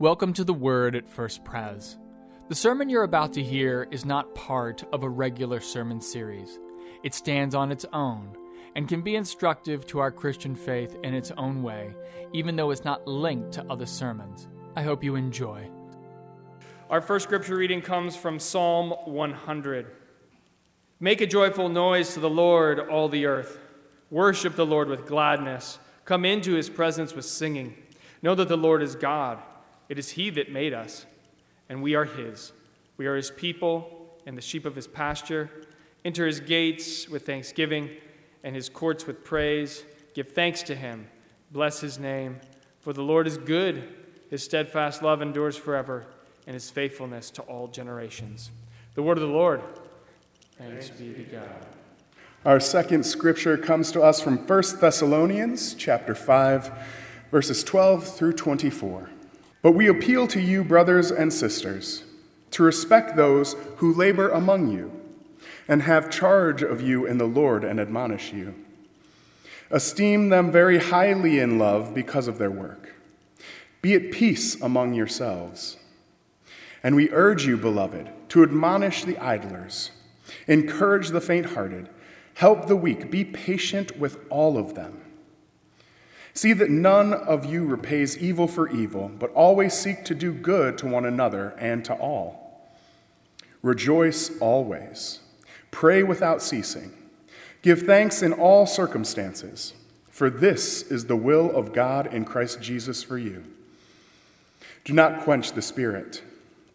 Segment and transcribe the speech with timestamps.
[0.00, 1.98] Welcome to the Word at First Pres.
[2.48, 6.60] The sermon you're about to hear is not part of a regular sermon series.
[7.02, 8.36] It stands on its own
[8.76, 11.96] and can be instructive to our Christian faith in its own way,
[12.32, 14.46] even though it's not linked to other sermons.
[14.76, 15.68] I hope you enjoy.
[16.90, 19.86] Our first scripture reading comes from Psalm 100.
[21.00, 23.58] Make a joyful noise to the Lord, all the earth.
[24.10, 25.80] Worship the Lord with gladness.
[26.04, 27.74] Come into his presence with singing.
[28.22, 29.42] Know that the Lord is God.
[29.88, 31.06] It is He that made us,
[31.68, 32.52] and we are His.
[32.96, 35.50] We are His people and the sheep of His pasture.
[36.04, 37.90] Enter His gates with thanksgiving
[38.44, 39.84] and His courts with praise.
[40.14, 41.08] Give thanks to Him.
[41.50, 42.40] Bless His name.
[42.80, 43.88] For the Lord is good,
[44.30, 46.06] His steadfast love endures forever,
[46.46, 48.50] and His faithfulness to all generations.
[48.94, 49.62] The word of the Lord.
[50.58, 51.48] Thanks be to God.
[52.44, 56.72] Our second scripture comes to us from 1 Thessalonians chapter 5
[57.30, 59.10] verses 12 through 24.
[59.62, 62.04] But we appeal to you, brothers and sisters,
[62.52, 64.92] to respect those who labor among you
[65.66, 68.54] and have charge of you in the Lord and admonish you.
[69.70, 72.94] Esteem them very highly in love because of their work.
[73.82, 75.76] Be at peace among yourselves.
[76.82, 79.90] And we urge you, beloved, to admonish the idlers,
[80.46, 81.88] encourage the faint hearted,
[82.34, 85.02] help the weak, be patient with all of them.
[86.38, 90.78] See that none of you repays evil for evil, but always seek to do good
[90.78, 92.70] to one another and to all.
[93.60, 95.18] Rejoice always.
[95.72, 96.92] Pray without ceasing.
[97.60, 99.74] Give thanks in all circumstances,
[100.12, 103.42] for this is the will of God in Christ Jesus for you.
[104.84, 106.22] Do not quench the Spirit.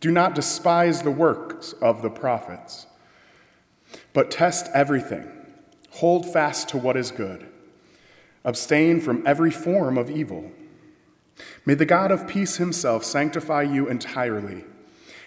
[0.00, 2.86] Do not despise the works of the prophets,
[4.12, 5.26] but test everything.
[5.92, 7.46] Hold fast to what is good.
[8.46, 10.52] Abstain from every form of evil.
[11.66, 14.64] May the God of peace himself sanctify you entirely,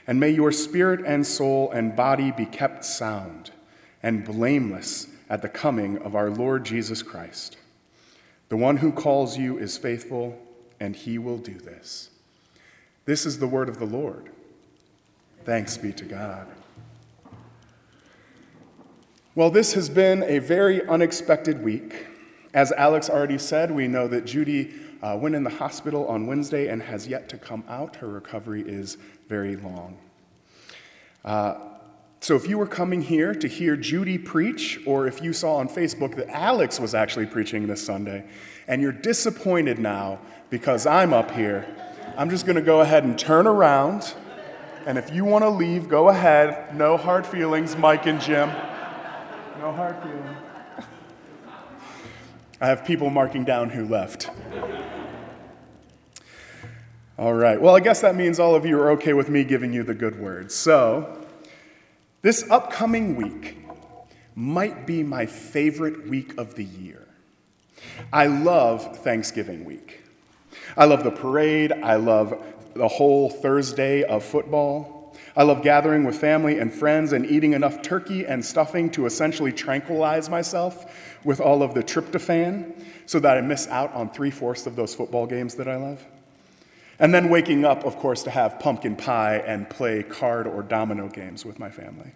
[0.08, 3.52] and may your spirit and soul and body be kept sound
[4.02, 7.58] and blameless at the coming of our Lord Jesus Christ.
[8.48, 10.42] The one who calls you is faithful,
[10.80, 12.10] and he will do this.
[13.06, 14.30] This is the word of the Lord.
[15.44, 16.48] Thanks be to God.
[19.36, 22.08] Well, this has been a very unexpected week.
[22.54, 24.74] As Alex already said, we know that Judy
[25.04, 27.98] uh, went in the hospital on Wednesday and has yet to come out.
[27.98, 29.98] Her recovery is very long.
[31.24, 31.56] Uh,
[32.22, 35.70] so, if you were coming here to hear Judy preach, or if you saw on
[35.70, 38.26] Facebook that Alex was actually preaching this Sunday,
[38.68, 41.66] and you're disappointed now because I'm up here,
[42.18, 44.14] I'm just going to go ahead and turn around.
[44.86, 46.76] And if you want to leave, go ahead.
[46.76, 48.50] No hard feelings, Mike and Jim.
[49.60, 50.49] No hard feelings.
[52.62, 54.30] I have people marking down who left.
[57.18, 57.60] All right.
[57.62, 59.94] Well, I guess that means all of you are okay with me giving you the
[59.94, 60.56] good words.
[60.56, 61.26] So,
[62.22, 63.58] this upcoming week
[64.36, 67.08] might be my favorite week of the year.
[68.12, 70.02] I love Thanksgiving week.
[70.76, 71.72] I love the parade.
[71.72, 72.42] I love
[72.74, 74.99] the whole Thursday of football.
[75.40, 79.54] I love gathering with family and friends and eating enough turkey and stuffing to essentially
[79.54, 82.74] tranquilize myself with all of the tryptophan
[83.06, 86.06] so that I miss out on three fourths of those football games that I love.
[87.00, 91.08] And then waking up, of course, to have pumpkin pie and play card or domino
[91.08, 92.12] games with my family.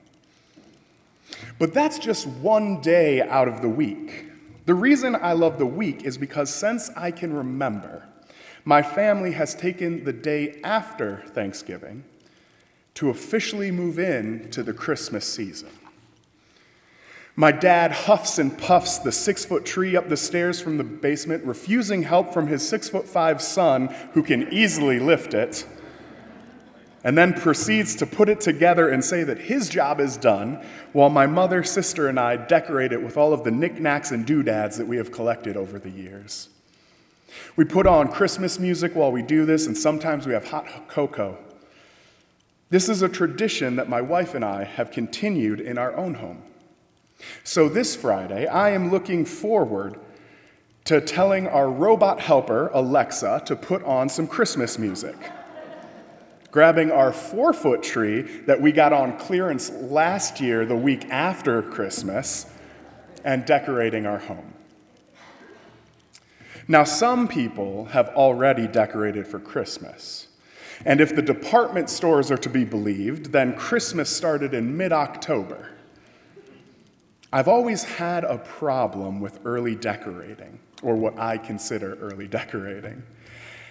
[1.59, 4.25] But that's just one day out of the week.
[4.65, 8.03] The reason I love the week is because since I can remember,
[8.65, 12.03] my family has taken the day after Thanksgiving
[12.95, 15.69] to officially move in to the Christmas season.
[17.35, 21.43] My dad huffs and puffs the six foot tree up the stairs from the basement,
[21.45, 25.65] refusing help from his six foot five son, who can easily lift it,
[27.03, 31.09] and then proceeds to put it together and say that his job is done, while
[31.09, 34.87] my mother, sister, and I decorate it with all of the knickknacks and doodads that
[34.87, 36.49] we have collected over the years.
[37.55, 41.39] We put on Christmas music while we do this, and sometimes we have hot cocoa
[42.73, 46.41] this is a tradition that my wife and I have continued in our own home.
[47.43, 49.99] So this Friday, I am looking forward
[50.85, 55.15] to telling our robot helper, Alexa, to put on some Christmas music.
[56.49, 61.61] Grabbing our four foot tree that we got on clearance last year, the week after
[61.61, 62.47] Christmas,
[63.23, 64.51] and decorating our home.
[66.67, 70.29] Now, some people have already decorated for Christmas.
[70.85, 75.69] And if the department stores are to be believed, then Christmas started in mid October.
[77.31, 83.01] I've always had a problem with early decorating, or what I consider early decorating.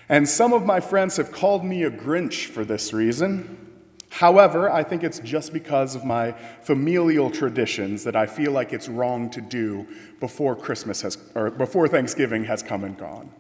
[0.09, 3.69] And some of my friends have called me a Grinch for this reason.
[4.11, 6.33] However, I think it's just because of my
[6.63, 9.87] familial traditions that I feel like it's wrong to do
[10.21, 13.31] before Christmas has, or before Thanksgiving has come and gone.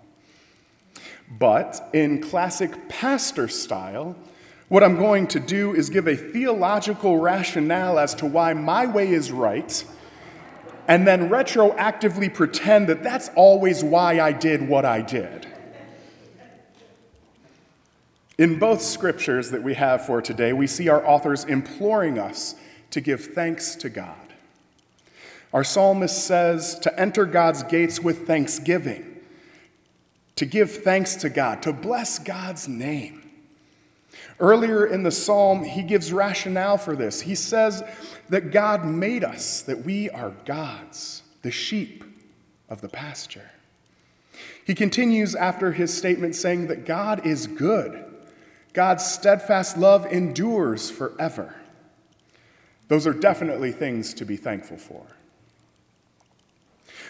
[1.38, 4.16] But in classic pastor style,
[4.68, 9.12] what I'm going to do is give a theological rationale as to why my way
[9.12, 9.84] is right,
[10.88, 15.46] and then retroactively pretend that that's always why I did what I did.
[18.38, 22.54] In both scriptures that we have for today, we see our authors imploring us
[22.90, 24.16] to give thanks to God.
[25.52, 29.11] Our psalmist says to enter God's gates with thanksgiving,
[30.36, 33.30] to give thanks to God, to bless God's name.
[34.40, 37.20] Earlier in the psalm, he gives rationale for this.
[37.20, 37.82] He says
[38.28, 42.04] that God made us, that we are God's, the sheep
[42.68, 43.50] of the pasture.
[44.64, 48.12] He continues after his statement saying that God is good
[48.72, 51.54] God's steadfast love endures forever.
[52.88, 55.06] Those are definitely things to be thankful for.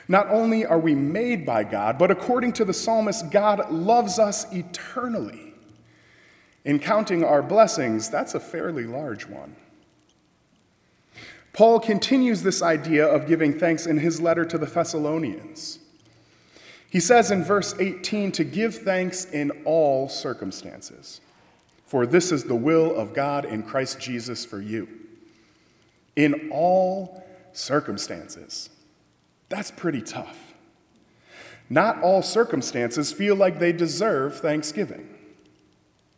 [0.09, 4.51] Not only are we made by God, but according to the psalmist, God loves us
[4.53, 5.55] eternally.
[6.65, 9.57] In counting our blessings, that's a fairly large one.
[11.53, 15.79] Paul continues this idea of giving thanks in his letter to the Thessalonians.
[16.89, 21.21] He says in verse 18 to give thanks in all circumstances.
[21.87, 24.89] For this is the will of God in Christ Jesus for you.
[26.17, 28.71] In all circumstances.
[29.53, 30.55] That's pretty tough.
[31.69, 35.07] Not all circumstances feel like they deserve thanksgiving.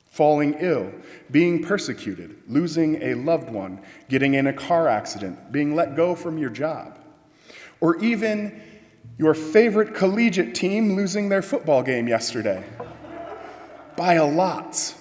[0.07, 0.93] Falling ill,
[1.33, 6.39] being persecuted, losing a loved one, getting in a car accident, being let go from
[6.39, 6.97] your job,
[7.81, 8.63] or even
[9.19, 12.65] your favorite collegiate team losing their football game yesterday
[13.97, 14.95] by a lot.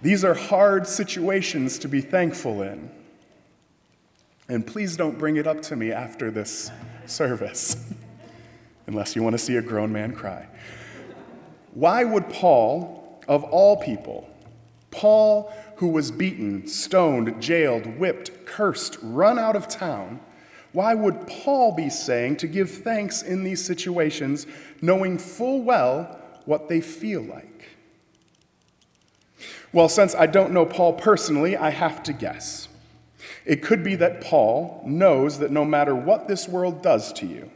[0.00, 2.97] These are hard situations to be thankful in.
[4.48, 6.70] And please don't bring it up to me after this
[7.04, 7.76] service,
[8.86, 10.46] unless you want to see a grown man cry.
[11.74, 14.28] Why would Paul, of all people,
[14.90, 20.20] Paul, who was beaten, stoned, jailed, whipped, cursed, run out of town,
[20.72, 24.46] why would Paul be saying to give thanks in these situations,
[24.80, 27.68] knowing full well what they feel like?
[29.72, 32.67] Well, since I don't know Paul personally, I have to guess.
[33.48, 37.50] It could be that Paul knows that no matter what this world does to you,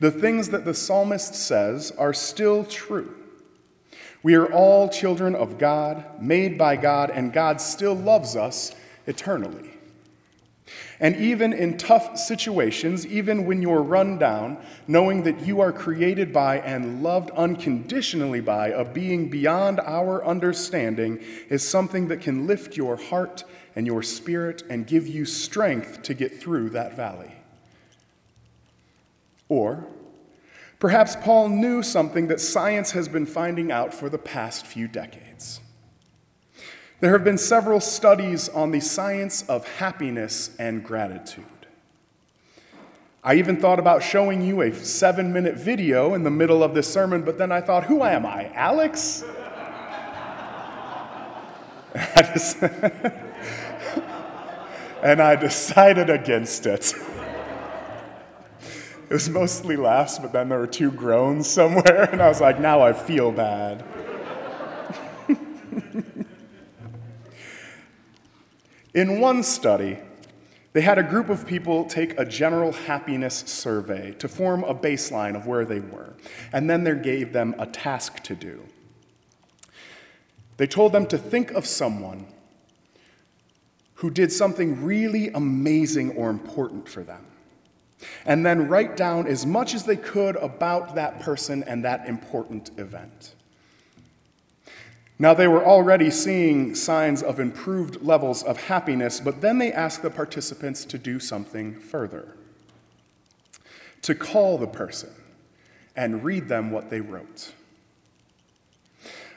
[0.00, 3.14] the things that the psalmist says are still true.
[4.22, 8.74] We are all children of God, made by God, and God still loves us
[9.06, 9.72] eternally.
[10.98, 14.56] And even in tough situations, even when you're run down,
[14.88, 21.20] knowing that you are created by and loved unconditionally by a being beyond our understanding
[21.50, 26.14] is something that can lift your heart and your spirit and give you strength to
[26.14, 27.32] get through that valley.
[29.48, 29.86] Or
[30.78, 35.60] perhaps Paul knew something that science has been finding out for the past few decades.
[37.00, 41.44] There have been several studies on the science of happiness and gratitude.
[43.24, 46.92] I even thought about showing you a seven minute video in the middle of this
[46.92, 49.24] sermon, but then I thought, who am I, Alex?
[55.02, 56.92] and I decided against it.
[59.10, 62.58] It was mostly laughs, but then there were two groans somewhere, and I was like,
[62.58, 63.84] now I feel bad.
[68.94, 69.98] In one study,
[70.74, 75.34] they had a group of people take a general happiness survey to form a baseline
[75.34, 76.14] of where they were,
[76.52, 78.62] and then they gave them a task to do.
[80.56, 82.26] They told them to think of someone
[83.94, 87.24] who did something really amazing or important for them,
[88.26, 92.70] and then write down as much as they could about that person and that important
[92.78, 93.34] event.
[95.18, 100.02] Now, they were already seeing signs of improved levels of happiness, but then they asked
[100.02, 102.36] the participants to do something further
[104.02, 105.10] to call the person
[105.94, 107.52] and read them what they wrote.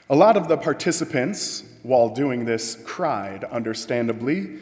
[0.08, 4.58] A lot of the participants, while doing this, cried, understandably,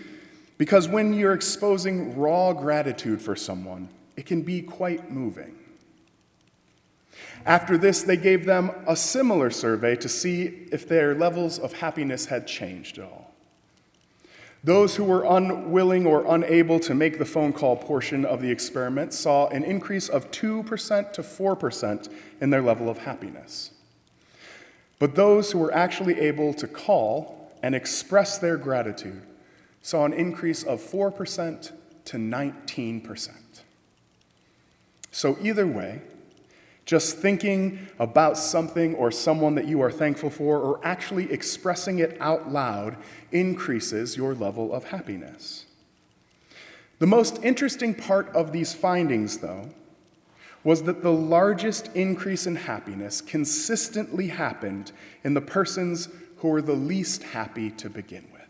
[0.57, 5.55] because when you're exposing raw gratitude for someone, it can be quite moving.
[7.45, 12.25] After this, they gave them a similar survey to see if their levels of happiness
[12.27, 13.35] had changed at all.
[14.63, 19.13] Those who were unwilling or unable to make the phone call portion of the experiment
[19.13, 22.09] saw an increase of 2% to 4%
[22.41, 23.74] in their level of happiness.
[24.99, 29.23] But those who were actually able to call and express their gratitude
[29.83, 31.73] saw an increase of 4%
[32.07, 33.31] to 19%.
[35.11, 36.03] So, either way,
[36.85, 42.17] just thinking about something or someone that you are thankful for, or actually expressing it
[42.21, 42.97] out loud,
[43.33, 45.65] increases your level of happiness.
[46.99, 49.71] The most interesting part of these findings, though,
[50.65, 54.91] was that the largest increase in happiness consistently happened
[55.23, 58.43] in the persons who were the least happy to begin with.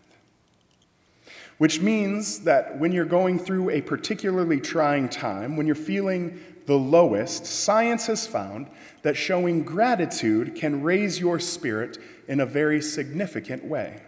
[1.58, 6.78] Which means that when you're going through a particularly trying time, when you're feeling the
[6.78, 8.68] lowest, science has found
[9.02, 14.00] that showing gratitude can raise your spirit in a very significant way.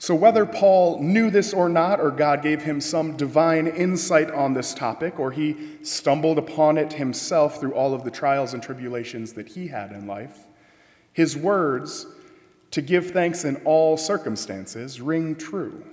[0.00, 4.54] So, whether Paul knew this or not, or God gave him some divine insight on
[4.54, 9.32] this topic, or he stumbled upon it himself through all of the trials and tribulations
[9.32, 10.46] that he had in life,
[11.12, 12.06] his words
[12.70, 15.84] to give thanks in all circumstances ring true.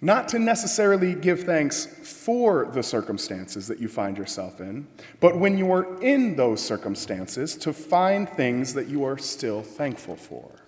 [0.00, 4.86] Not to necessarily give thanks for the circumstances that you find yourself in,
[5.18, 10.14] but when you are in those circumstances, to find things that you are still thankful
[10.14, 10.63] for.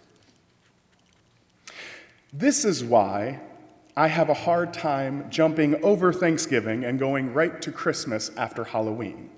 [2.39, 3.41] This is why
[3.97, 9.31] I have a hard time jumping over Thanksgiving and going right to Christmas after Halloween.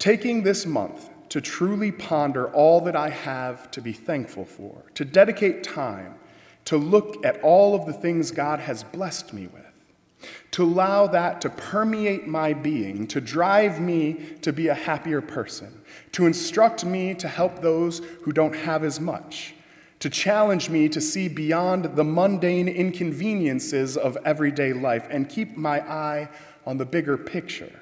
[0.00, 5.04] Taking this month to truly ponder all that I have to be thankful for, to
[5.04, 6.16] dedicate time
[6.64, 11.40] to look at all of the things God has blessed me with, to allow that
[11.42, 17.14] to permeate my being, to drive me to be a happier person, to instruct me
[17.14, 19.54] to help those who don't have as much,
[20.00, 25.80] to challenge me to see beyond the mundane inconveniences of everyday life and keep my
[25.80, 26.28] eye
[26.66, 27.80] on the bigger picture.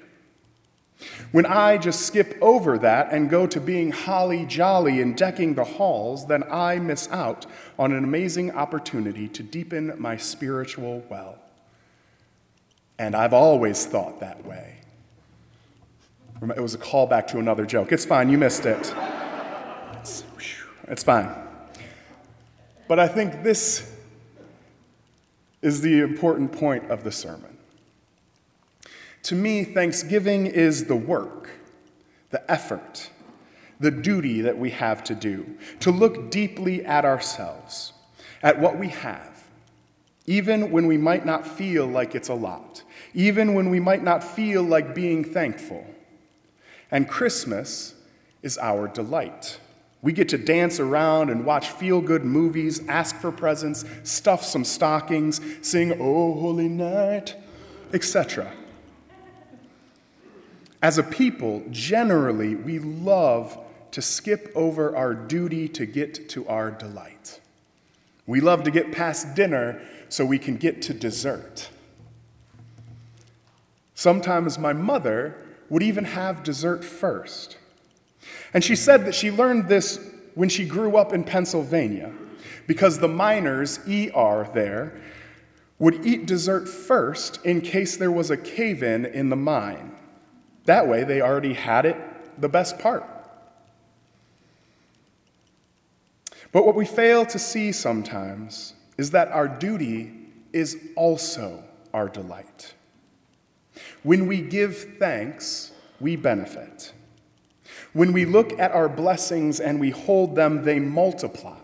[1.32, 5.64] When I just skip over that and go to being holly jolly and decking the
[5.64, 7.46] halls, then I miss out
[7.78, 11.38] on an amazing opportunity to deepen my spiritual well.
[12.98, 14.76] And I've always thought that way.
[16.42, 17.90] It was a callback to another joke.
[17.90, 18.94] It's fine, you missed it.
[19.94, 20.24] It's,
[20.86, 21.43] it's fine.
[22.94, 23.92] But I think this
[25.62, 27.58] is the important point of the sermon.
[29.24, 31.50] To me, Thanksgiving is the work,
[32.30, 33.10] the effort,
[33.80, 37.94] the duty that we have to do, to look deeply at ourselves,
[38.44, 39.42] at what we have,
[40.26, 44.22] even when we might not feel like it's a lot, even when we might not
[44.22, 45.84] feel like being thankful.
[46.92, 47.96] And Christmas
[48.44, 49.58] is our delight.
[50.04, 54.62] We get to dance around and watch feel good movies, ask for presents, stuff some
[54.62, 57.34] stockings, sing Oh Holy Night,
[57.94, 58.52] etc.
[60.82, 63.58] As a people, generally, we love
[63.92, 67.40] to skip over our duty to get to our delight.
[68.26, 69.80] We love to get past dinner
[70.10, 71.70] so we can get to dessert.
[73.94, 75.34] Sometimes my mother
[75.70, 77.56] would even have dessert first.
[78.52, 79.98] And she said that she learned this
[80.34, 82.12] when she grew up in Pennsylvania
[82.66, 85.00] because the miners, ER there,
[85.78, 89.94] would eat dessert first in case there was a cave in in the mine.
[90.64, 91.96] That way, they already had it,
[92.40, 93.04] the best part.
[96.52, 100.12] But what we fail to see sometimes is that our duty
[100.52, 102.74] is also our delight.
[104.04, 106.92] When we give thanks, we benefit.
[107.94, 111.58] When we look at our blessings and we hold them, they multiply.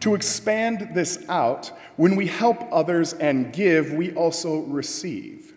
[0.00, 5.52] To expand this out, when we help others and give, we also receive.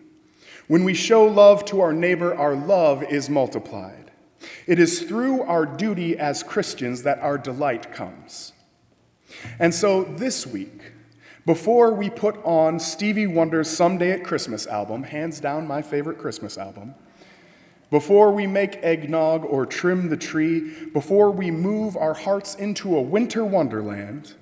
[0.68, 4.10] When we show love to our neighbor, our love is multiplied.
[4.66, 8.52] It is through our duty as Christians that our delight comes.
[9.58, 10.92] And so this week,
[11.46, 16.58] before we put on Stevie Wonder's Someday at Christmas album, hands down my favorite Christmas
[16.58, 16.94] album,
[17.90, 23.02] before we make eggnog or trim the tree, before we move our hearts into a
[23.02, 24.34] winter wonderland,